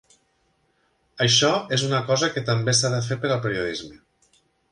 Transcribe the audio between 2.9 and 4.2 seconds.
de fer per al periodisme.